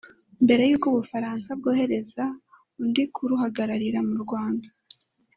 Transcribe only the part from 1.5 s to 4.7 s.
bwohereza undi kuruhagararira mu Rwanda